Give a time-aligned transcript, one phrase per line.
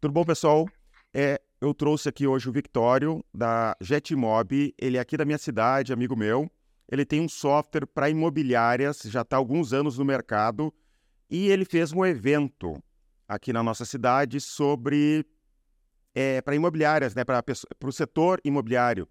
[0.00, 0.68] Tudo bom, pessoal?
[1.12, 4.72] É, eu trouxe aqui hoje o Victório, da Jetmob.
[4.78, 6.48] Ele é aqui da minha cidade, amigo meu.
[6.88, 10.72] Ele tem um software para imobiliárias, já está há alguns anos no mercado.
[11.28, 12.80] E ele fez um evento
[13.26, 15.26] aqui na nossa cidade sobre
[16.14, 17.42] é, para imobiliárias, né, para
[17.84, 19.08] o setor imobiliário.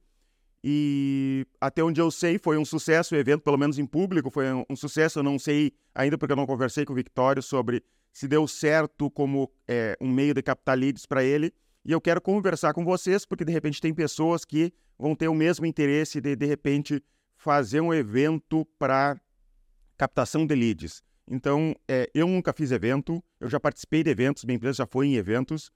[0.64, 4.54] E até onde eu sei, foi um sucesso o evento, pelo menos em público, foi
[4.54, 5.20] um, um sucesso.
[5.20, 7.84] Eu não sei ainda porque eu não conversei com o Victório sobre
[8.18, 11.54] se deu certo como é, um meio de captar leads para ele.
[11.86, 15.36] E eu quero conversar com vocês, porque de repente tem pessoas que vão ter o
[15.36, 17.00] mesmo interesse de, de repente,
[17.36, 19.22] fazer um evento para
[19.96, 21.04] captação de leads.
[21.30, 25.06] Então, é, eu nunca fiz evento, eu já participei de eventos, minha empresa já foi
[25.06, 25.72] em eventos,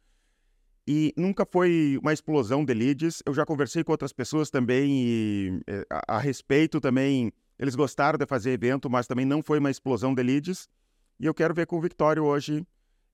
[0.88, 3.21] e nunca foi uma explosão de leads.
[3.23, 8.18] Eu já conversei com outras pessoas também e, é, a, a respeito também, eles gostaram
[8.18, 10.68] de fazer evento, mas também não foi uma explosão de leads.
[11.22, 12.66] E eu quero ver com o Victório hoje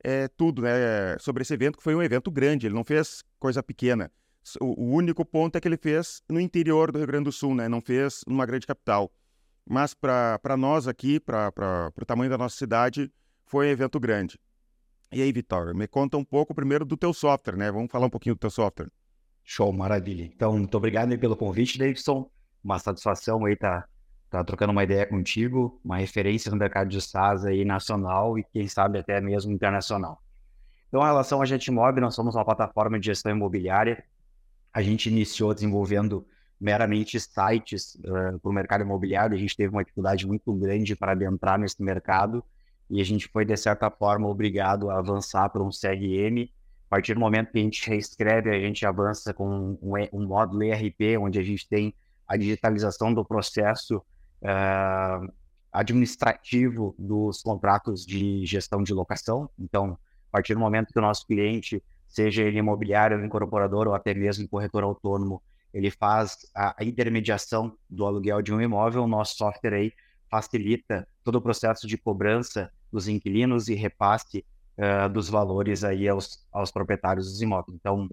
[0.02, 3.62] é, tudo né, sobre esse evento, que foi um evento grande, ele não fez coisa
[3.62, 4.10] pequena.
[4.62, 7.54] O, o único ponto é que ele fez no interior do Rio Grande do Sul,
[7.54, 9.12] né, não fez numa grande capital.
[9.70, 11.52] Mas para nós aqui, para
[11.94, 13.12] o tamanho da nossa cidade,
[13.46, 14.40] foi um evento grande.
[15.12, 17.70] E aí, Vitória, me conta um pouco primeiro do teu software, né?
[17.70, 18.90] Vamos falar um pouquinho do teu software.
[19.44, 20.24] Show, maravilha.
[20.24, 22.32] Então, muito obrigado pelo convite, Davidson.
[22.64, 23.90] Uma satisfação aí estar tá
[24.30, 28.68] tá trocando uma ideia contigo, uma referência no mercado de SaaS aí nacional e quem
[28.68, 30.22] sabe até mesmo internacional.
[30.88, 34.04] Então, em relação a Jetmob, nós somos uma plataforma de gestão imobiliária.
[34.74, 36.26] A gente iniciou desenvolvendo
[36.60, 39.36] meramente sites uh, para o mercado imobiliário.
[39.36, 42.44] A gente teve uma dificuldade muito grande para adentrar nesse mercado
[42.90, 46.50] e a gente foi, de certa forma, obrigado a avançar para um CRM.
[46.88, 50.64] A partir do momento que a gente reescreve, a gente avança com um, um módulo
[50.64, 51.94] ERP, onde a gente tem
[52.26, 54.02] a digitalização do processo
[54.42, 55.32] uh,
[55.72, 59.50] administrativo dos contratos de gestão de locação.
[59.60, 59.98] Então,
[60.30, 64.48] a partir do momento que o nosso cliente, seja ele imobiliário, incorporador ou até mesmo
[64.48, 65.42] corretor autônomo,
[65.74, 69.94] ele faz a, intermediação do aluguel de um imóvel, o nosso software aí
[70.30, 74.46] facilita todo o processo de cobrança dos inquilinos e repasse
[74.78, 77.76] uh, dos valores aí aos, aos proprietários dos imóveis.
[77.76, 78.10] Então,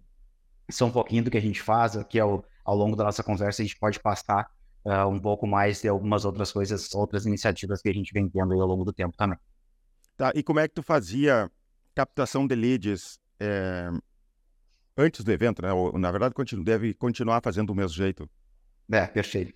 [0.69, 3.23] isso é um pouquinho do que a gente faz, aqui ao, ao longo da nossa
[3.23, 4.51] conversa a gente pode passar
[4.85, 8.53] uh, um pouco mais de algumas outras coisas, outras iniciativas que a gente vem tendo
[8.61, 9.39] ao longo do tempo também.
[10.17, 11.51] Tá, e como é que tu fazia
[11.95, 13.91] captação de leads é,
[14.97, 15.73] antes do evento, né?
[15.73, 18.29] Ou, na verdade, continu, deve continuar fazendo do mesmo jeito.
[18.91, 19.55] É, perfeito.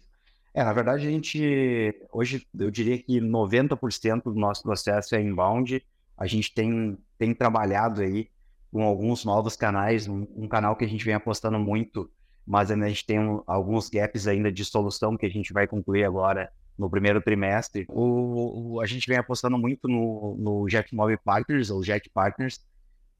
[0.54, 5.84] É, na verdade, a gente, hoje, eu diria que 90% do nosso processo é inbound.
[6.16, 8.28] A gente tem, tem trabalhado aí
[8.72, 12.10] com alguns novos canais, um, um canal que a gente vem apostando muito
[12.48, 16.50] mas a gente tem alguns gaps ainda de solução que a gente vai concluir agora
[16.78, 17.84] no primeiro trimestre.
[17.90, 22.64] O, o a gente vem apostando muito no, no Jetmob Partners, ou Jet Partners,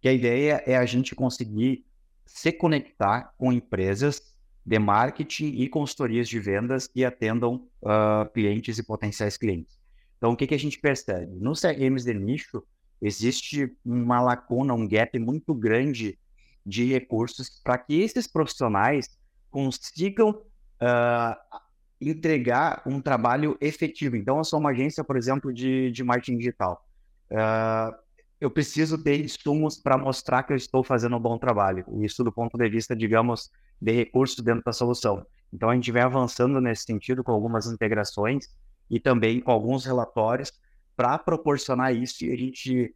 [0.00, 1.84] que a ideia é a gente conseguir
[2.24, 4.34] se conectar com empresas
[4.64, 9.78] de marketing e consultorias de vendas que atendam uh, clientes e potenciais clientes.
[10.16, 11.34] Então, o que, que a gente percebe?
[11.38, 12.62] Nos CRMs de nicho,
[13.00, 16.18] existe uma lacuna, um gap muito grande
[16.68, 19.08] de recursos para que esses profissionais
[19.50, 21.58] consigam uh,
[21.98, 24.16] entregar um trabalho efetivo.
[24.16, 26.86] Então, eu sou uma agência, por exemplo, de, de marketing digital.
[27.30, 27.96] Uh,
[28.38, 31.84] eu preciso ter insumos para mostrar que eu estou fazendo um bom trabalho.
[32.02, 33.50] Isso do ponto de vista, digamos,
[33.80, 35.26] de recursos dentro da solução.
[35.52, 38.46] Então, a gente vem avançando nesse sentido com algumas integrações
[38.90, 40.52] e também com alguns relatórios
[40.94, 42.94] para proporcionar isso e a gente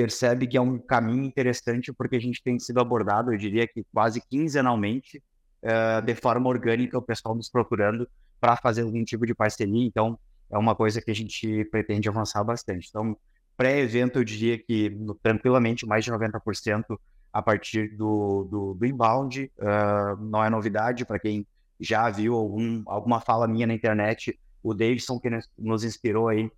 [0.00, 3.84] percebe que é um caminho interessante porque a gente tem sido abordado, eu diria que
[3.92, 5.22] quase quinzenalmente,
[5.62, 8.08] uh, de forma orgânica, o pessoal nos procurando
[8.40, 9.86] para fazer algum tipo de parceria.
[9.86, 10.18] Então,
[10.50, 12.88] é uma coisa que a gente pretende avançar bastante.
[12.88, 13.14] Então,
[13.58, 14.90] pré-evento, eu diria que
[15.22, 16.98] tranquilamente mais de 90%
[17.30, 19.52] a partir do, do, do inbound.
[19.58, 21.46] Uh, não é novidade para quem
[21.78, 24.40] já viu algum, alguma fala minha na internet.
[24.62, 25.28] O Davidson que
[25.58, 26.50] nos inspirou aí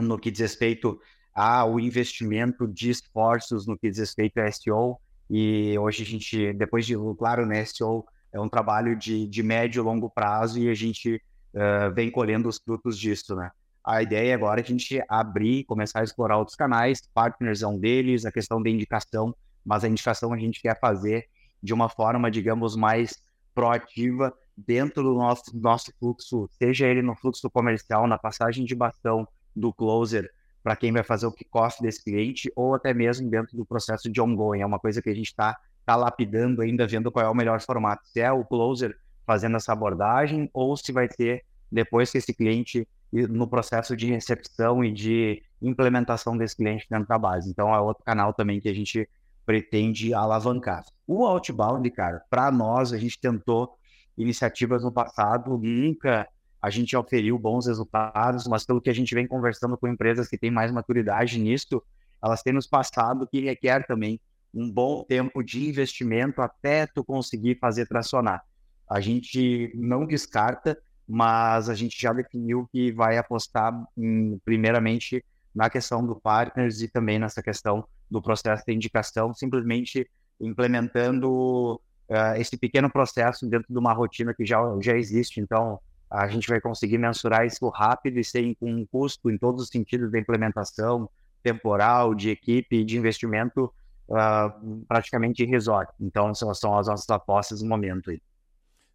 [0.00, 1.00] no que diz respeito
[1.38, 4.98] ao investimento de esforços no que diz respeito a SEO.
[5.30, 9.80] E hoje a gente, depois de, claro, né, SEO é um trabalho de, de médio
[9.80, 11.22] e longo prazo e a gente
[11.54, 13.52] uh, vem colhendo os frutos disso, né?
[13.84, 17.78] A ideia agora é a gente abrir, começar a explorar outros canais, partners é um
[17.78, 19.32] deles, a questão da indicação,
[19.64, 21.28] mas a indicação a gente quer fazer
[21.62, 23.16] de uma forma, digamos, mais
[23.54, 29.26] proativa dentro do nosso, nosso fluxo, seja ele no fluxo comercial, na passagem de bastão
[29.54, 30.28] do closer
[30.68, 34.20] para quem vai fazer o kickoff desse cliente, ou até mesmo dentro do processo de
[34.20, 34.60] ongoing.
[34.60, 37.58] É uma coisa que a gente está está lapidando ainda, vendo qual é o melhor
[37.62, 38.02] formato.
[38.04, 38.94] Se é o closer
[39.26, 41.42] fazendo essa abordagem ou se vai ter
[41.72, 47.16] depois que esse cliente no processo de recepção e de implementação desse cliente dentro da
[47.16, 47.48] base.
[47.48, 49.08] Então é outro canal também que a gente
[49.46, 50.84] pretende alavancar.
[51.06, 53.74] O outbound, cara, para nós, a gente tentou
[54.18, 56.28] iniciativas no passado, nunca
[56.60, 60.38] a gente oferiu bons resultados, mas pelo que a gente vem conversando com empresas que
[60.38, 61.82] têm mais maturidade nisso,
[62.22, 64.20] elas têm nos passado que requer também
[64.52, 68.42] um bom tempo de investimento até tu conseguir fazer tracionar.
[68.88, 70.76] A gente não descarta,
[71.06, 76.88] mas a gente já definiu que vai apostar em, primeiramente na questão do partners e
[76.88, 80.08] também nessa questão do processo de indicação, simplesmente
[80.40, 85.40] implementando uh, esse pequeno processo dentro de uma rotina que já, já existe.
[85.40, 85.78] Então,
[86.10, 90.10] a gente vai conseguir mensurar isso rápido e sem um custo em todos os sentidos
[90.10, 91.08] da implementação
[91.42, 93.72] temporal, de equipe, de investimento
[94.08, 95.90] uh, praticamente irrisório.
[96.00, 98.10] Então, são, são as nossas apostas no momento.
[98.10, 98.20] Aí.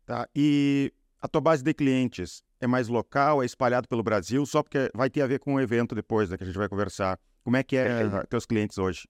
[0.06, 0.28] Tá.
[0.36, 4.90] E a tua base de clientes é mais local, é espalhado pelo Brasil, só porque
[4.94, 7.20] vai ter a ver com o evento depois, né, que a gente vai conversar.
[7.44, 8.28] Como é que é Perfeito.
[8.28, 9.08] teus clientes hoje?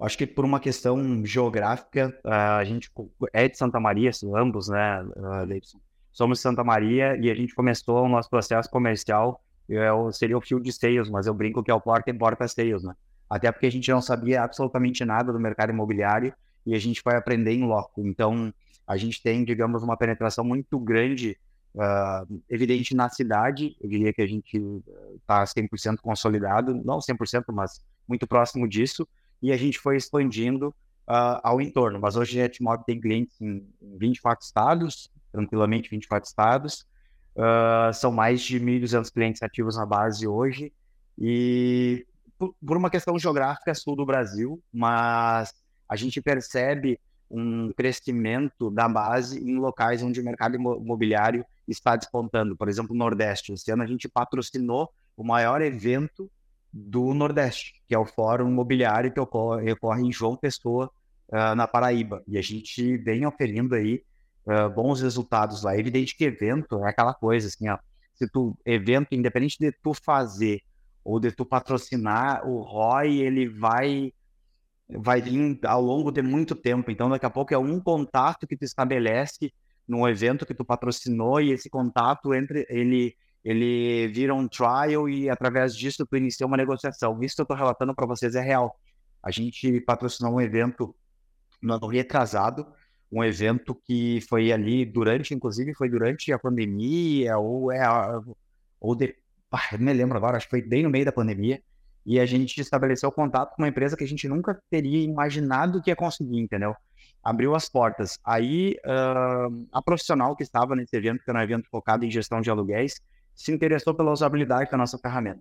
[0.00, 2.90] Acho que por uma questão geográfica, a gente
[3.32, 5.04] é de Santa Maria, ambos, né,
[5.46, 5.80] Leibson?
[6.18, 10.58] Somos Santa Maria e a gente começou o nosso processo comercial, eu, seria o fio
[10.58, 12.92] de sales, mas eu brinco que é o porta em porta sales, né?
[13.30, 16.34] Até porque a gente não sabia absolutamente nada do mercado imobiliário
[16.66, 18.04] e a gente foi aprender em loco.
[18.04, 18.52] Então,
[18.84, 21.38] a gente tem, digamos, uma penetração muito grande,
[21.76, 23.76] uh, evidente na cidade.
[23.80, 24.60] Eu diria que a gente
[25.20, 29.06] está 100% consolidado, não 100%, mas muito próximo disso.
[29.40, 30.70] E a gente foi expandindo
[31.08, 32.00] uh, ao entorno.
[32.00, 35.08] Mas hoje a Jetmob tem clientes em 24 estados,
[35.38, 36.86] tranquilamente 24 estados.
[37.36, 40.72] Uh, são mais de 1.200 clientes ativos na base hoje.
[41.16, 42.04] E
[42.36, 45.54] por, por uma questão geográfica, sul do Brasil, mas
[45.88, 46.98] a gente percebe
[47.30, 52.56] um crescimento da base em locais onde o mercado imobiliário está despontando.
[52.56, 53.52] Por exemplo, o Nordeste.
[53.52, 56.30] Esse ano a gente patrocinou o maior evento
[56.72, 60.90] do Nordeste, que é o Fórum Imobiliário que ocorre, ocorre em João Pessoa,
[61.28, 62.22] uh, na Paraíba.
[62.26, 64.02] E a gente vem oferindo aí
[64.74, 65.76] bons resultados lá.
[65.76, 67.78] Evidente que evento é aquela coisa, assim, ó,
[68.14, 70.62] se tu, evento, independente de tu fazer
[71.04, 74.12] ou de tu patrocinar, o ROI, ele vai
[74.90, 76.90] vai vir ao longo de muito tempo.
[76.90, 79.52] Então, daqui a pouco é um contato que tu estabelece
[79.86, 85.30] num evento que tu patrocinou e esse contato entre ele ele vira um trial e
[85.30, 87.22] através disso tu inicia uma negociação.
[87.22, 88.78] Isso que eu estou relatando para vocês é real.
[89.22, 90.94] A gente patrocinou um evento
[91.62, 92.66] no ano retrasado,
[93.10, 97.82] um evento que foi ali durante, inclusive foi durante a pandemia ou é
[98.80, 99.14] ou de,
[99.50, 101.60] ah, não me lembro agora, acho que foi bem no meio da pandemia
[102.04, 105.90] e a gente estabeleceu contato com uma empresa que a gente nunca teria imaginado que
[105.90, 106.74] ia conseguir, entendeu?
[107.22, 108.18] Abriu as portas.
[108.24, 112.40] Aí, uh, a profissional que estava nesse evento, que era um evento focado em gestão
[112.40, 113.00] de aluguéis,
[113.34, 115.40] se interessou pela usabilidade da nossa ferramenta.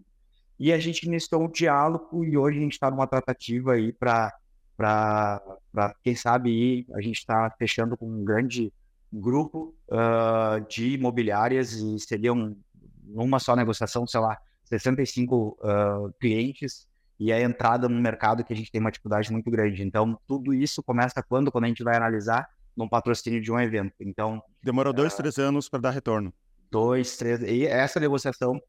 [0.60, 4.34] E a gente iniciou um diálogo e hoje a gente está numa tratativa aí para,
[6.04, 8.72] quem sabe, ir, a gente está fechando com um grande
[9.12, 12.56] grupo uh, de imobiliárias e seria um,
[13.08, 16.88] uma só negociação, sei lá, 65 uh, clientes
[17.20, 19.82] e a entrada no mercado que a gente tem uma dificuldade muito grande.
[19.82, 21.52] Então, tudo isso começa quando?
[21.52, 23.94] Quando a gente vai analisar num patrocínio de um evento.
[24.00, 24.42] Então.
[24.62, 26.32] Demorou dois, uh, três anos para dar retorno.
[26.70, 27.42] Dois, três.
[27.42, 28.62] E essa negociação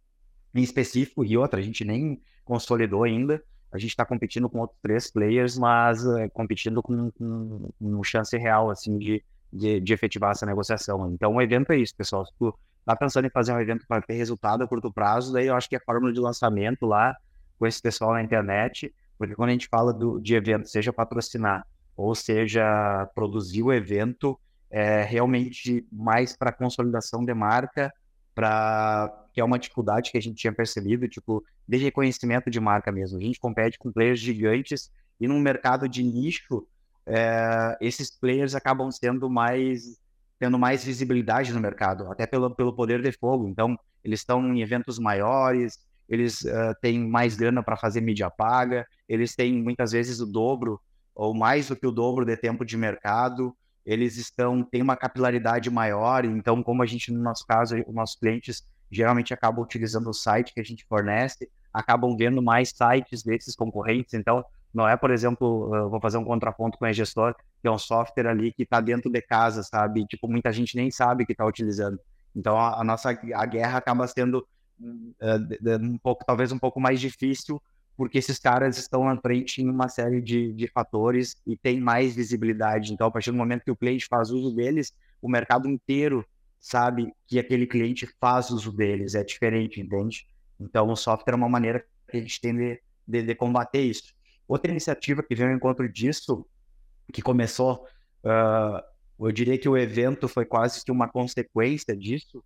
[0.55, 3.43] em específico e outra, a gente nem consolidou ainda.
[3.71, 8.37] A gente está competindo com outros três players, mas uh, competindo com, com, com chance
[8.37, 9.23] real, assim, de,
[9.53, 11.11] de, de, efetivar essa negociação.
[11.13, 12.25] Então, o evento é isso, pessoal.
[12.25, 15.47] Se tu tá pensando em fazer um evento para ter resultado a curto prazo, daí
[15.47, 17.15] eu acho que a fórmula de lançamento lá
[17.59, 21.67] com esse pessoal na internet, porque quando a gente fala do, de evento, seja patrocinar
[21.97, 24.39] ou seja produzir o evento,
[24.71, 27.93] é realmente mais para consolidação de marca,
[28.39, 32.93] para que é uma dificuldade que a gente tinha percebido, tipo, de reconhecimento de marca
[32.93, 33.19] mesmo.
[33.19, 36.65] A gente compete com players gigantes e num mercado de nicho,
[37.05, 39.99] é, esses players acabam sendo mais
[40.39, 43.49] tendo mais visibilidade no mercado, até pelo, pelo poder de fogo.
[43.49, 48.87] Então, eles estão em eventos maiores, eles uh, têm mais grana para fazer mídia paga,
[49.09, 50.81] eles têm muitas vezes o dobro
[51.13, 53.53] ou mais do que o dobro de tempo de mercado,
[53.89, 56.27] eles estão têm uma capilaridade maior.
[56.27, 60.53] Então, como a gente no nosso caso, os nossos clientes geralmente acabam utilizando o site
[60.53, 64.13] que a gente fornece, acabam vendo mais sites desses concorrentes.
[64.13, 67.79] Então, não é, por exemplo, vou fazer um contraponto com a gestor, que é um
[67.79, 70.05] software ali que está dentro de casa, sabe?
[70.05, 71.99] Tipo, muita gente nem sabe que está utilizando.
[72.37, 74.47] Então, a, a, nossa a guerra acaba sendo
[74.79, 77.59] uh, um pouco, talvez um pouco mais difícil,
[77.99, 82.15] porque esses caras estão à frente em uma série de, de fatores e tem mais
[82.15, 82.93] visibilidade.
[82.93, 86.25] Então, a partir do momento que o cliente faz uso deles, o mercado inteiro
[86.61, 89.17] sabe que aquele cliente faz uso deles.
[89.17, 90.29] É diferente, entende?
[90.61, 94.15] Então, o software é uma maneira que a gente tem de, de, de combater isso.
[94.47, 96.47] Outra iniciativa que veio ao encontro disso,
[97.13, 97.85] que começou,
[98.25, 102.45] uh, eu diria que o evento foi quase que uma consequência disso,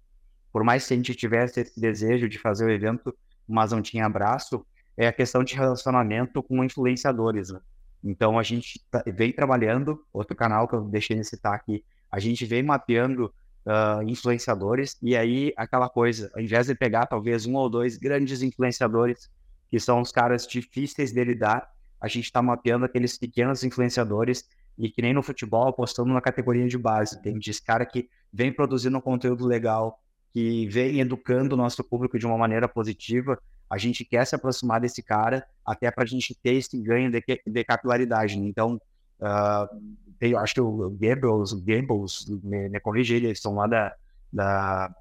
[0.50, 3.14] por mais que a gente tivesse esse desejo de fazer o evento,
[3.46, 4.64] mas não tinha abraço,
[4.96, 7.50] é a questão de relacionamento com influenciadores.
[7.50, 7.60] Né?
[8.02, 12.18] Então a gente tá, vem trabalhando, outro canal que eu deixei de citar aqui, a
[12.18, 13.32] gente vem mapeando
[13.66, 18.42] uh, influenciadores, e aí aquela coisa, ao invés de pegar talvez um ou dois grandes
[18.42, 19.30] influenciadores,
[19.70, 21.70] que são os caras difíceis de lidar,
[22.00, 24.44] a gente está mapeando aqueles pequenos influenciadores
[24.76, 27.22] e que nem no futebol, apostando na categoria de base.
[27.22, 30.00] Tem esse cara que vem produzindo um conteúdo legal,
[30.32, 33.40] que vem educando o nosso público de uma maneira positiva.
[33.72, 37.24] A gente quer se aproximar desse cara até para a gente ter esse ganho de,
[37.46, 38.38] de capilaridade.
[38.38, 38.46] Né?
[38.46, 38.74] Então,
[39.18, 39.80] uh,
[40.20, 43.94] eu acho que o Goebbels, Goebbels me, me corrige ele, eles são lá da,
[44.30, 44.94] da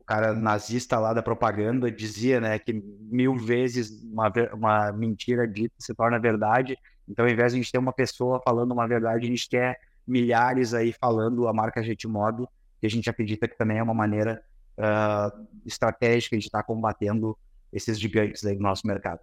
[0.00, 5.76] o cara nazista lá da propaganda dizia, né, que mil vezes uma, uma mentira dita
[5.78, 6.76] se torna verdade.
[7.08, 9.78] Então, ao invés de a gente ter uma pessoa falando uma verdade, a gente quer
[10.04, 12.44] milhares aí falando a marca Jetmob,
[12.80, 14.42] que a gente acredita que também é uma maneira
[14.76, 17.38] uh, estratégica de estar combatendo
[17.72, 19.20] esses gigantes aí no nosso mercado.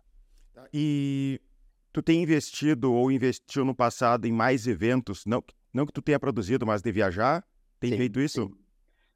[0.74, 1.40] E
[1.94, 6.20] tu tem investido ou investiu no passado em mais eventos, não, não que tu tenha
[6.20, 7.44] produzido, mas de viajar?
[7.80, 8.52] Tem sim, feito isso?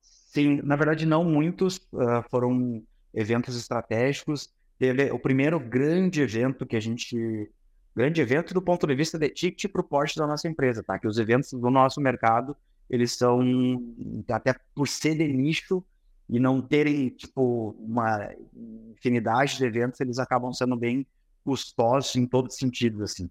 [0.02, 0.58] Sim.
[0.58, 0.62] sim.
[0.64, 2.84] na verdade não muitos, uh, foram
[3.14, 4.54] eventos estratégicos.
[4.78, 7.50] Teve o primeiro grande evento que a gente...
[7.94, 10.98] Grande evento do ponto de vista de ticket para o porte da nossa empresa, tá?
[10.98, 12.56] Que os eventos do nosso mercado,
[12.90, 13.42] eles são,
[14.30, 15.84] até por ser de nicho
[16.32, 18.30] e não terem, tipo, uma
[18.94, 21.06] infinidade de eventos, eles acabam sendo bem
[21.44, 23.30] custosos em todos os sentidos, assim.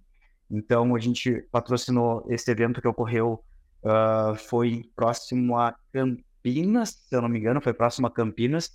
[0.51, 3.43] Então, a gente patrocinou esse evento que ocorreu,
[3.83, 8.67] uh, foi próximo a Campinas, se eu não me engano, foi próximo a Campinas,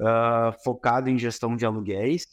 [0.00, 2.24] uh, focado em gestão de aluguéis.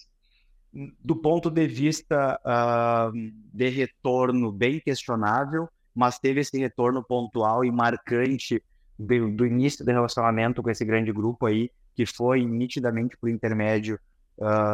[1.04, 3.12] Do ponto de vista uh,
[3.52, 8.62] de retorno, bem questionável, mas teve esse retorno pontual e marcante
[8.98, 14.00] do, do, início do relacionamento com esse grande grupo aí, que foi nitidamente por intermédio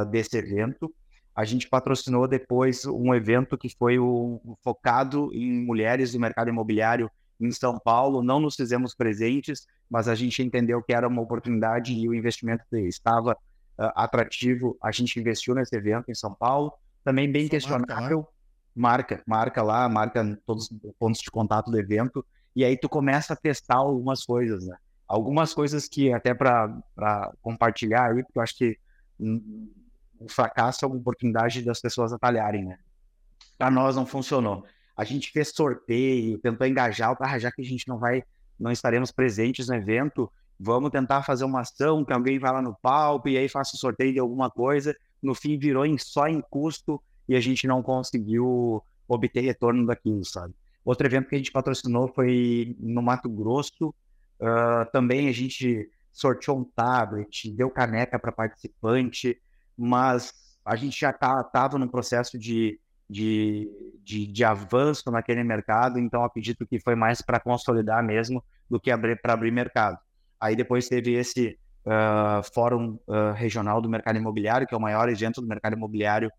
[0.09, 0.93] desse evento.
[1.35, 7.09] A gente patrocinou depois um evento que foi o, focado em mulheres do mercado imobiliário
[7.39, 8.21] em São Paulo.
[8.21, 12.65] Não nos fizemos presentes, mas a gente entendeu que era uma oportunidade e o investimento
[12.73, 14.77] estava uh, atrativo.
[14.83, 16.73] A gente investiu nesse evento em São Paulo.
[17.03, 18.27] Também bem Só questionável.
[18.75, 22.25] Marca, marca, lá, marca todos os pontos de contato do evento.
[22.59, 24.75] E aí tu começa a testar algumas coisas, né?
[25.07, 28.77] Algumas coisas que até para compartilhar, porque eu acho que
[29.17, 29.71] hum,
[30.19, 32.77] o fracasso é uma oportunidade das pessoas atalharem, né?
[33.57, 34.65] Para nós não funcionou.
[34.93, 38.25] A gente fez sorteio, tentou engajar, ah, já que a gente não vai,
[38.59, 42.75] não estaremos presentes no evento, vamos tentar fazer uma ação que alguém vai lá no
[42.81, 44.93] palco e aí faça o sorteio de alguma coisa.
[45.23, 50.25] No fim virou em, só em custo e a gente não conseguiu obter retorno daquilo,
[50.25, 50.53] sabe?
[50.83, 53.93] Outro evento que a gente patrocinou foi no Mato Grosso.
[54.39, 59.39] Uh, também a gente sorteou um tablet, deu caneca para participante
[59.79, 60.33] mas
[60.65, 62.77] a gente já estava tá, no processo de,
[63.09, 63.71] de,
[64.03, 68.91] de, de, avanço naquele mercado, então acredito que foi mais para consolidar mesmo do que
[69.15, 69.97] para abrir mercado.
[70.39, 75.07] Aí depois teve esse uh, Fórum uh, Regional do Mercado Imobiliário, que é o maior
[75.07, 76.29] evento do mercado imobiliário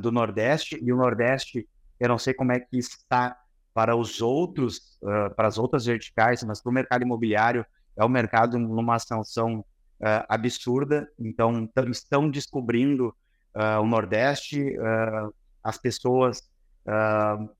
[0.00, 1.66] do Nordeste, e o Nordeste,
[1.98, 3.34] eu não sei como é que está
[3.74, 4.98] para os outros,
[5.36, 7.64] para as outras verticais, mas para o mercado imobiliário
[7.96, 9.64] é um mercado numa ascensão
[10.00, 11.08] uh, absurda.
[11.18, 13.14] Então, estão descobrindo
[13.54, 16.50] uh, o Nordeste, uh, as pessoas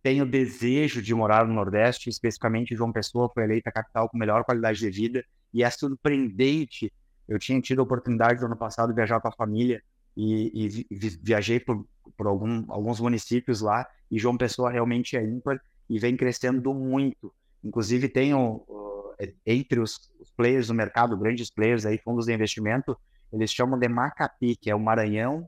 [0.02, 4.42] têm o desejo de morar no Nordeste, especificamente João Pessoa foi eleita capital com melhor
[4.42, 6.92] qualidade de vida, e é surpreendente.
[7.28, 9.81] Eu tinha tido a oportunidade no ano passado de viajar com a família
[10.16, 15.61] e, e viajei por, por algum, alguns municípios lá, e João Pessoa realmente é ímpar
[15.92, 17.30] e vem crescendo muito.
[17.62, 18.64] Inclusive, tenho
[19.20, 22.96] é, entre os, os, players do mercado, grandes players aí, fundos de investimento,
[23.30, 25.46] eles chamam de Macapi, que é o Maranhão,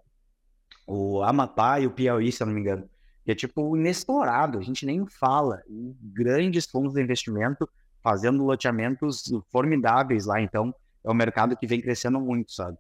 [0.87, 2.87] o Amapá e o Piauí, se eu não me engano.
[3.25, 5.63] Que é tipo inexplorado, a gente nem fala.
[5.67, 7.67] E grandes fundos de investimento
[8.03, 12.77] fazendo loteamentos formidáveis lá, então é um mercado que vem crescendo muito, sabe?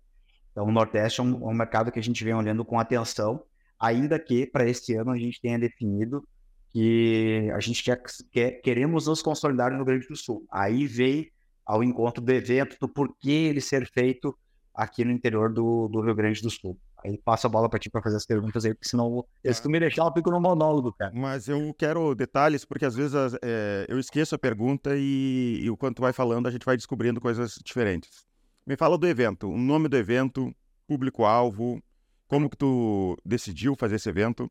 [0.52, 3.42] Então o Nordeste é um, é um mercado que a gente vem olhando com atenção,
[3.80, 6.28] ainda que para este ano a gente tenha definido
[6.75, 8.02] que a gente quer,
[8.33, 10.45] quer, queremos nos consolidar no Rio Grande do Sul.
[10.50, 11.26] Aí veio
[11.64, 14.37] ao encontro do evento, do porquê ele ser feito
[14.75, 16.76] aqui no interior do, do Rio Grande do Sul.
[17.04, 19.52] Aí passo a bola para ti para fazer as perguntas aí, porque senão é.
[19.52, 21.12] se tu me deixar, eu fico no monólogo, cara.
[21.14, 25.76] Mas eu quero detalhes, porque às vezes é, eu esqueço a pergunta e, e o
[25.76, 28.26] quanto vai falando, a gente vai descobrindo coisas diferentes.
[28.66, 30.52] Me fala do evento, o nome do evento,
[30.88, 31.81] público-alvo,
[32.26, 34.50] como que tu decidiu fazer esse evento?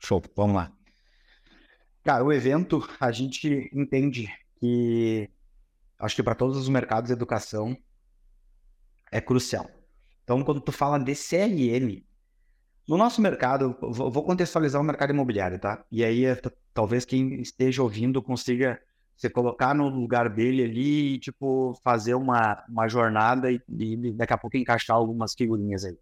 [0.00, 0.72] Show, vamos lá.
[2.02, 4.28] Cara, o evento, a gente entende
[4.58, 5.28] que,
[5.98, 7.76] acho que para todos os mercados educação,
[9.12, 9.70] é crucial.
[10.24, 12.02] Então, quando tu fala de CRM,
[12.88, 15.84] no nosso mercado, vou contextualizar o mercado imobiliário, tá?
[15.92, 16.24] E aí,
[16.72, 18.80] talvez quem esteja ouvindo consiga
[19.14, 24.32] se colocar no lugar dele ali e, tipo, fazer uma, uma jornada e, e daqui
[24.32, 25.98] a pouco encaixar algumas figurinhas aí.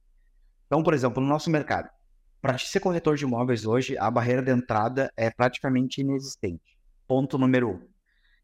[0.67, 1.91] Então, por exemplo, no nosso mercado,
[2.41, 6.79] para ser corretor de imóveis hoje, a barreira de entrada é praticamente inexistente.
[7.07, 7.89] Ponto número um.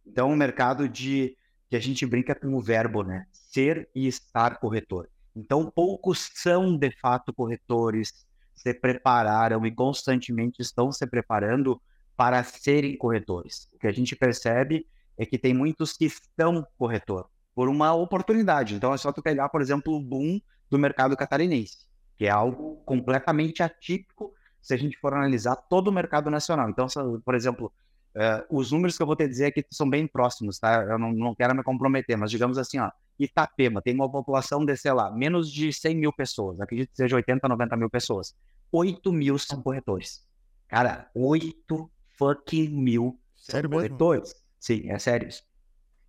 [0.07, 1.37] Então, o mercado de
[1.69, 3.27] que a gente brinca com o verbo, né?
[3.33, 5.09] Ser e estar corretor.
[5.35, 11.81] Então, poucos são de fato corretores, se prepararam e constantemente estão se preparando
[12.17, 13.69] para serem corretores.
[13.73, 14.87] O que a gente percebe
[15.17, 18.75] é que tem muitos que estão corretor por uma oportunidade.
[18.75, 21.94] Então, é só tu pegar, por exemplo, o boom do mercado catarinense
[22.25, 26.71] que é algo completamente atípico se a gente for analisar todo o mercado nacional.
[26.71, 26.87] Então,
[27.23, 27.71] por exemplo,
[28.16, 30.83] uh, os números que eu vou te dizer aqui são bem próximos, tá?
[30.85, 34.75] Eu não, não quero me comprometer, mas digamos assim, ó, Itapema tem uma população de,
[34.75, 38.35] sei lá, menos de 100 mil pessoas, acredito que seja 80, 90 mil pessoas.
[38.73, 40.26] 8 mil são corretores.
[40.66, 44.33] Cara, 8 fucking mil sério são corretores.
[44.33, 44.40] Mesmo?
[44.59, 45.43] Sim, é sério isso.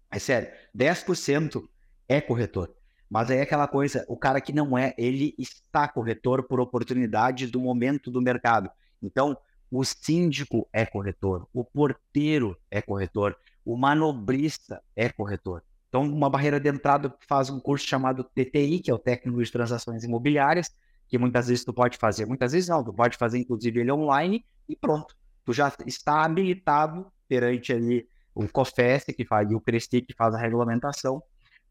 [0.10, 0.50] É sério.
[0.74, 1.62] 10%
[2.08, 2.74] é corretor.
[3.16, 7.48] Mas aí é aquela coisa, o cara que não é, ele está corretor por oportunidade
[7.48, 8.70] do momento do mercado.
[9.02, 9.38] Então,
[9.72, 15.64] o síndico é corretor, o porteiro é corretor, o manobrista é corretor.
[15.88, 19.50] Então, uma barreira de entrada faz um curso chamado TTI, que é o Técnico de
[19.50, 20.76] Transações Imobiliárias,
[21.08, 24.46] que muitas vezes tu pode fazer, muitas vezes não, tu pode fazer inclusive ele online
[24.68, 25.16] e pronto.
[25.46, 30.36] Tu já está habilitado perante ali o COFES, que faz, e o CRESTI, que faz
[30.36, 31.24] a regulamentação,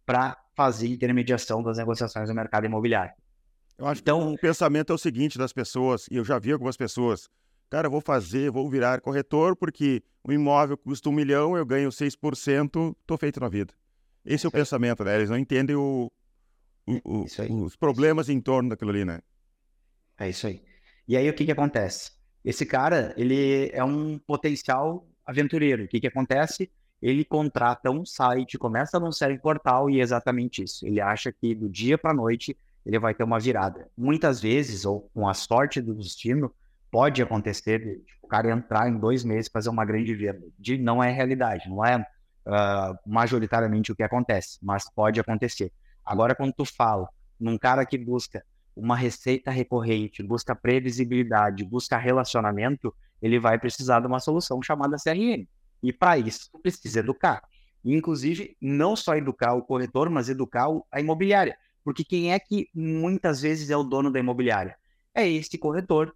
[0.04, 3.12] para fazer intermediação das negociações do mercado imobiliário.
[3.76, 6.52] Eu acho então, que o pensamento é o seguinte das pessoas, e eu já vi
[6.52, 7.28] algumas pessoas,
[7.68, 12.96] cara, vou fazer, vou virar corretor porque o imóvel custa um milhão, eu ganho 6%,
[13.06, 13.74] tô feito na vida.
[14.24, 15.16] Esse é o pensamento, né?
[15.16, 16.10] Eles não entendem o,
[16.86, 19.20] o, o, os problemas em torno daquilo ali, né?
[20.18, 20.62] É isso aí.
[21.06, 22.12] E aí o que que acontece?
[22.44, 25.84] Esse cara, ele é um potencial aventureiro.
[25.84, 26.70] O que que acontece?
[27.04, 30.86] Ele contrata um site, começa a anunciar em portal e é exatamente isso.
[30.86, 33.90] Ele acha que do dia para a noite ele vai ter uma virada.
[33.94, 36.50] Muitas vezes, ou com a sorte do destino,
[36.90, 40.40] pode acontecer de tipo, o cara entrar em dois meses fazer uma grande venda.
[40.58, 45.70] De, não é realidade, não é uh, majoritariamente o que acontece, mas pode acontecer.
[46.02, 47.06] Agora, quando tu fala
[47.38, 48.42] num cara que busca
[48.74, 55.46] uma receita recorrente, busca previsibilidade, busca relacionamento, ele vai precisar de uma solução chamada CRM.
[55.84, 57.42] E para isso, precisa educar.
[57.84, 61.58] Inclusive, não só educar o corretor, mas educar a imobiliária.
[61.84, 64.78] Porque quem é que muitas vezes é o dono da imobiliária?
[65.14, 66.14] É este corretor,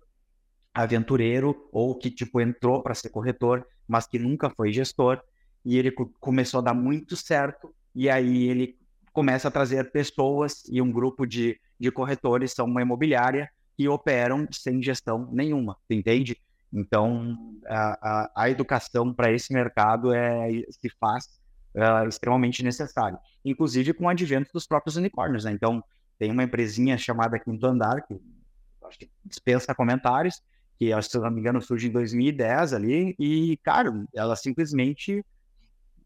[0.73, 5.21] aventureiro, ou que tipo entrou para ser corretor, mas que nunca foi gestor,
[5.63, 8.79] e ele começou a dar muito certo, e aí ele
[9.13, 14.49] começa a trazer pessoas e um grupo de, de corretores, são uma imobiliária, que operam
[14.51, 16.41] sem gestão nenhuma, entende?
[16.73, 21.41] Então, a, a, a educação para esse mercado é, se faz
[21.75, 25.45] é, extremamente necessário, inclusive com o advento dos próprios unicórnios.
[25.45, 25.53] Né?
[25.53, 25.83] Então,
[26.19, 28.21] tem uma empresinha chamada Quinto Andar, que
[28.85, 30.43] acho que dispensa comentários,
[30.79, 35.25] que, se não me engano, surge em 2010 ali, e, cara, ela simplesmente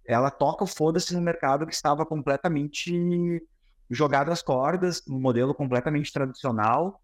[0.05, 3.41] ela toca o foda-se no mercado que estava completamente
[3.89, 7.01] jogado às cordas, um modelo completamente tradicional,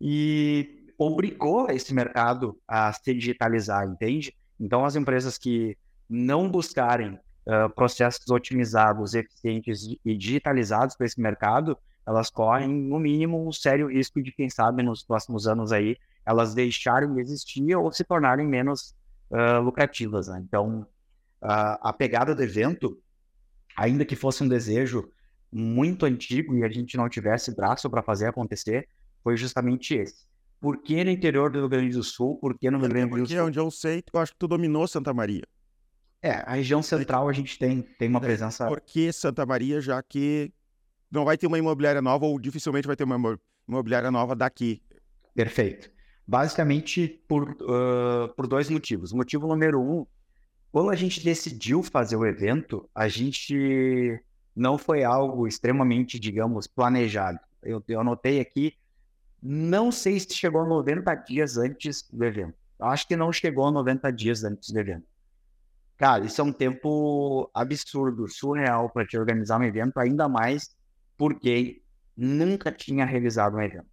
[0.00, 4.36] e obrigou esse mercado a se digitalizar, entende?
[4.60, 5.74] Então, as empresas que
[6.06, 13.48] não buscarem uh, processos otimizados, eficientes e digitalizados para esse mercado, elas correm, no mínimo,
[13.48, 17.90] um sério risco de, quem sabe, nos próximos anos aí, elas deixarem de existir ou
[17.90, 18.94] se tornarem menos
[19.30, 20.28] uh, lucrativas.
[20.28, 20.42] Né?
[20.46, 20.82] Então,
[21.42, 23.00] uh, a pegada do evento,
[23.74, 25.10] ainda que fosse um desejo
[25.50, 28.86] muito antigo e a gente não tivesse braço para fazer acontecer,
[29.24, 30.29] foi justamente esse
[30.60, 32.36] por que no interior do Rio Grande do Sul?
[32.36, 33.26] Por que no Rio Grande do Sul?
[33.26, 35.42] Porque onde eu sei, eu acho que tu dominou Santa Maria.
[36.22, 38.68] É, a região central a gente tem, tem uma presença.
[38.68, 40.52] Por que Santa Maria, já que
[41.10, 44.82] não vai ter uma imobiliária nova ou dificilmente vai ter uma imobiliária nova daqui?
[45.34, 45.90] Perfeito.
[46.26, 49.12] Basicamente por, uh, por dois motivos.
[49.12, 50.06] Motivo número um,
[50.70, 54.22] quando a gente decidiu fazer o evento, a gente
[54.54, 57.38] não foi algo extremamente, digamos, planejado.
[57.62, 58.74] Eu, eu anotei aqui
[59.42, 62.54] não sei se chegou a 90 dias antes do evento.
[62.78, 65.06] Acho que não chegou a 90 dias antes do evento.
[65.96, 70.74] Cara, isso é um tempo absurdo, surreal para te organizar um evento, ainda mais
[71.16, 71.82] porque
[72.16, 73.86] nunca tinha realizado um evento.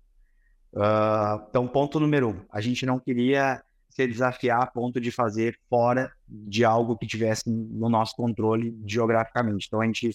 [0.74, 5.58] Uh, então, ponto número um, a gente não queria se desafiar a ponto de fazer
[5.68, 9.66] fora de algo que tivesse no nosso controle geograficamente.
[9.68, 10.10] Então a gente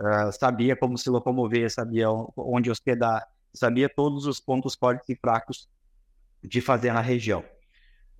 [0.00, 5.68] uh, sabia como se locomover, sabia onde hospedar, sabia todos os pontos fortes e fracos
[6.42, 7.44] de fazer na região.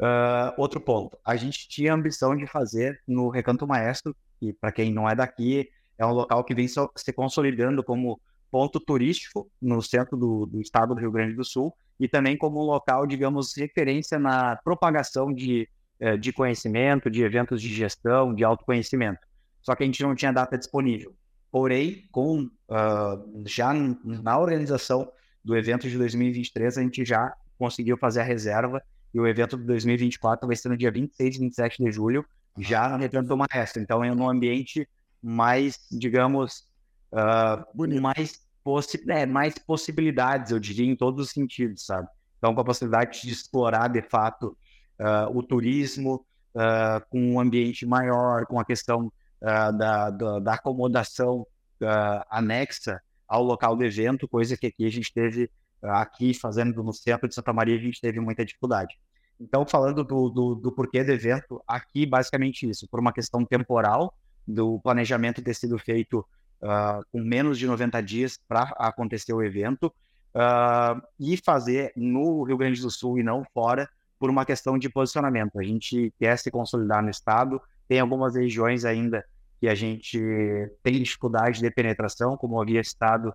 [0.01, 4.73] Uh, outro ponto, a gente tinha a ambição de fazer no Recanto Maestro, que para
[4.73, 8.21] quem não é daqui, é um local que vem se consolidando como
[8.51, 12.61] ponto turístico no centro do, do estado do Rio Grande do Sul e também como
[12.61, 15.69] um local, digamos, referência na propagação de,
[15.99, 19.21] eh, de conhecimento, de eventos de gestão, de autoconhecimento.
[19.63, 21.15] Só que a gente não tinha data disponível.
[21.51, 25.11] Porém, com uh, já na organização
[25.47, 28.83] do evento de 2023, a gente já conseguiu fazer a reserva
[29.15, 32.27] e o evento de 2024 vai ser no dia 26 e 27 de julho,
[32.59, 33.81] já no Retorno do Maestro.
[33.81, 34.89] Então, é um ambiente
[35.23, 36.67] mais, digamos,
[37.13, 42.09] uh, mais, possi é, mais possibilidades, eu diria, em todos os sentidos, sabe?
[42.39, 44.59] Então, com a possibilidade de explorar, de fato,
[44.99, 51.47] uh, o turismo uh, com um ambiente maior, com a questão da, da, da, acomodação
[52.31, 55.51] anexa ao local do evento, coisa que aqui a gente teve,
[55.83, 58.97] aqui fazendo no centro de Santa Maria, a gente teve muita dificuldade.
[59.41, 64.15] Então, falando do, do, do porquê do evento, aqui basicamente isso, por uma questão temporal,
[64.47, 66.25] do planejamento ter sido feito
[66.63, 69.87] uh, com menos de 90 dias para acontecer o evento
[70.35, 74.89] uh, e fazer no Rio Grande do Sul e não fora por uma questão de
[74.89, 75.59] posicionamento.
[75.59, 79.25] A gente quer se consolidar no estado, tem algumas regiões ainda
[79.61, 80.19] que a gente
[80.83, 83.35] tem dificuldade de penetração, como havia citado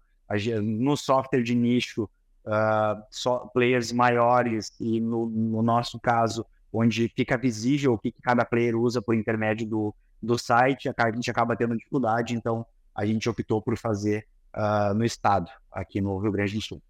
[0.62, 2.10] no software de nicho,
[2.46, 8.46] uh, so, players maiores e no, no, nosso caso, onde fica visível o que cada
[8.46, 13.30] player usa por intermédio do, do site, a gente acaba tendo dificuldade, então a gente
[13.30, 16.82] optou por fazer uh, no estado, aqui no Rio Grande do Sul.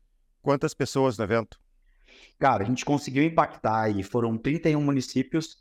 [0.41, 1.59] Quantas pessoas no evento?
[2.39, 5.60] Cara, a gente conseguiu impactar e foram 31 municípios,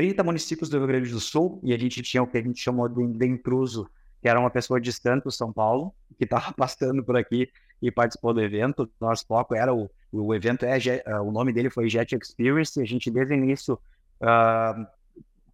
[0.00, 2.58] 30 municípios do Rio Grande do Sul, e a gente tinha o que a gente
[2.58, 3.86] chamou de, de intruso,
[4.22, 7.50] que era uma pessoa distante São Paulo, que estava passando por aqui
[7.82, 8.90] e participou do evento.
[8.98, 12.84] Nosso foco era o, o evento, é, uh, o nome dele foi Jet Experience, a
[12.86, 14.86] gente desde o início uh,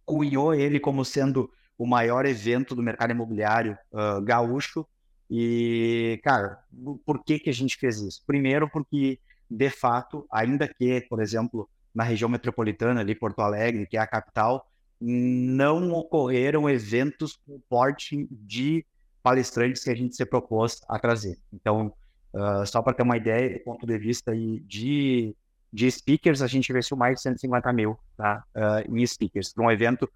[0.05, 4.87] cunhou ele como sendo o maior evento do mercado imobiliário uh, gaúcho.
[5.29, 6.57] E, cara,
[7.05, 8.23] por que, que a gente fez isso?
[8.25, 9.19] Primeiro, porque,
[9.51, 14.05] de fato, ainda que, por exemplo, na região metropolitana, ali, Porto Alegre, que é a
[14.05, 14.69] capital,
[15.01, 18.85] não ocorreram eventos com porte de
[19.23, 21.39] palestrantes que a gente se propôs a trazer.
[21.51, 21.91] Então,
[22.35, 25.35] uh, só para ter uma ideia, do ponto de vista de,
[25.73, 28.43] de speakers, a gente investiu mais de 150 mil tá?
[28.55, 30.07] Uh, em speakers, para um evento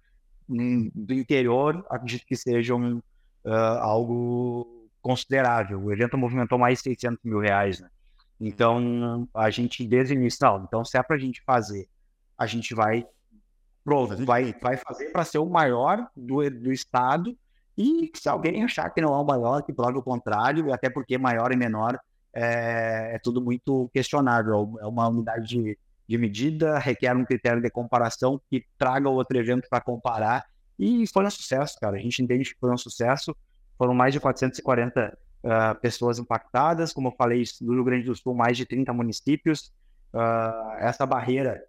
[0.48, 2.98] do interior, acredito que seja um,
[3.44, 5.82] uh, algo considerável.
[5.82, 7.88] O evento movimentou mais de 600 mil reais, né?
[8.44, 11.88] Então, a gente, desde o início, não, então se é para a gente fazer,
[12.36, 13.06] a gente vai,
[13.84, 17.38] pronto, vai, vai fazer para ser o maior do, do estado
[17.78, 21.16] e se alguém achar que não é o maior, que prove o contrário, até porque
[21.16, 21.96] maior e menor
[22.34, 25.78] é, é tudo muito questionável, é uma unidade de,
[26.08, 30.44] de medida, requer um critério de comparação que traga outro evento para comparar.
[30.76, 31.96] E foi um sucesso, cara.
[31.96, 33.36] A gente entende que foi um sucesso.
[33.78, 36.92] Foram mais de 440 uh, pessoas impactadas.
[36.92, 39.72] Como eu falei, no Rio Grande do Sul, mais de 30 municípios.
[40.12, 41.62] Uh, essa barreira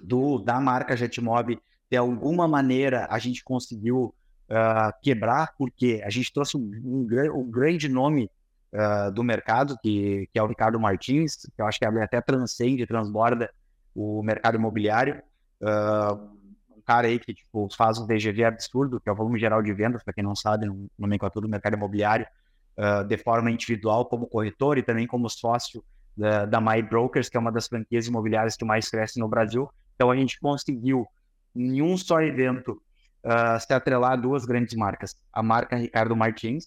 [0.00, 1.58] do da marca Jetmob,
[1.90, 4.14] de alguma maneira, a gente conseguiu
[4.48, 8.30] uh, quebrar, porque a gente trouxe um, um, um grande nome
[8.72, 12.86] uh, do mercado, que, que é o Ricardo Martins, que eu acho que até transcende,
[12.86, 13.50] transborda
[13.94, 15.22] o mercado imobiliário.
[16.76, 19.72] Um cara aí que tipo, faz um VGV absurdo, que é o volume geral de
[19.72, 22.26] vendas, para quem não sabe, no nomenclatura do mercado imobiliário,
[23.06, 25.84] de forma individual como corretor e também como sócio
[26.16, 29.68] da, da My Brokers, que é uma das franquias imobiliárias que mais cresce no Brasil.
[29.94, 31.06] Então a gente conseguiu,
[31.54, 32.80] em um só evento,
[33.24, 35.16] uh, se atrelar a duas grandes marcas.
[35.32, 36.64] A marca Ricardo Martins,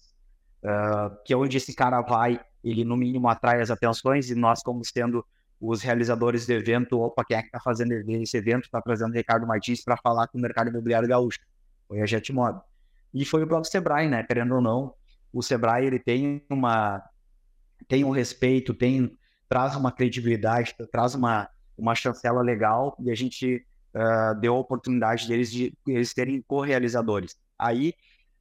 [0.62, 4.62] uh, que é onde esse cara vai, ele no mínimo atrai as atenções, e nós,
[4.62, 5.24] como sendo
[5.60, 8.64] os realizadores do evento, opa, quem é que está fazendo esse evento?
[8.64, 11.40] Está trazendo Ricardo Martins para falar com o mercado imobiliário gaúcho.
[11.88, 12.60] Foi a Jetmob.
[13.12, 14.22] E foi o próprio Sebrae, né?
[14.22, 14.94] Querendo ou não,
[15.32, 17.02] o Sebrae ele tem uma
[17.86, 19.16] tem um respeito, tem
[19.48, 23.64] traz uma credibilidade, traz uma uma chancela legal e a gente
[23.94, 27.36] uh, deu a oportunidade deles de eles terem co-realizadores.
[27.58, 27.94] Aí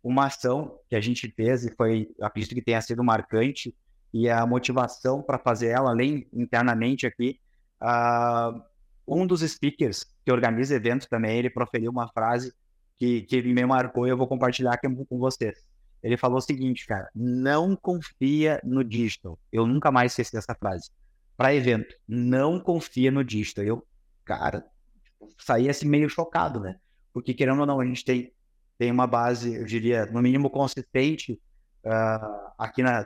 [0.03, 3.75] uma ação que a gente fez e foi, acredito que tenha sido marcante,
[4.13, 7.39] e a motivação para fazer ela, além internamente aqui,
[7.81, 8.61] uh,
[9.07, 12.53] um dos speakers que organiza eventos também, ele proferiu uma frase
[12.97, 15.63] que, que me marcou e eu vou compartilhar aqui com vocês.
[16.07, 19.37] Ele falou o seguinte, cara, não confia no digital.
[19.51, 20.89] Eu nunca mais esqueci essa frase.
[21.35, 23.65] Para evento, não confia no digital.
[23.65, 23.85] Eu,
[24.23, 24.65] cara,
[25.37, 26.77] saí assim meio chocado, né?
[27.11, 28.31] Porque querendo ou não, a gente tem,
[28.77, 31.33] tem uma base, eu diria, no mínimo consistente
[31.83, 33.05] uh, aqui na,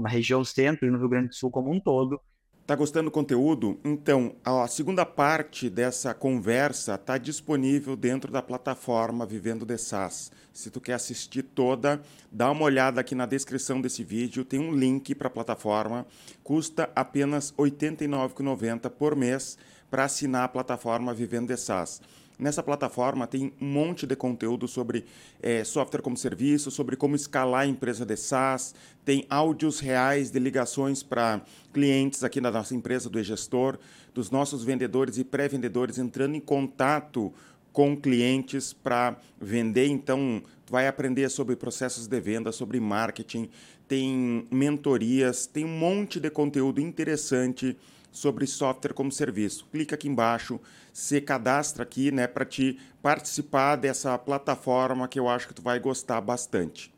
[0.00, 2.20] na região centro e no Rio Grande do Sul como um todo,
[2.64, 3.80] Tá gostando do conteúdo?
[3.84, 10.30] Então, a segunda parte dessa conversa está disponível dentro da plataforma Vivendo de SaaS.
[10.52, 14.72] Se tu quer assistir toda, dá uma olhada aqui na descrição desse vídeo, tem um
[14.72, 16.06] link para a plataforma,
[16.44, 19.58] custa apenas R$ 89,90 por mês
[19.90, 22.00] para assinar a plataforma Vivendo de SaaS.
[22.42, 25.04] Nessa plataforma tem um monte de conteúdo sobre
[25.40, 28.74] é, software como serviço, sobre como escalar a empresa de SaaS,
[29.04, 31.40] tem áudios reais de ligações para
[31.72, 33.78] clientes aqui da nossa empresa, do e-gestor,
[34.12, 37.32] dos nossos vendedores e pré-vendedores entrando em contato
[37.72, 39.86] com clientes para vender.
[39.86, 43.48] Então, vai aprender sobre processos de venda, sobre marketing,
[43.86, 47.76] tem mentorias, tem um monte de conteúdo interessante
[48.12, 49.66] sobre software como serviço.
[49.72, 50.60] Clica aqui embaixo,
[50.92, 55.80] se cadastra aqui, né, para te participar dessa plataforma que eu acho que tu vai
[55.80, 56.91] gostar bastante.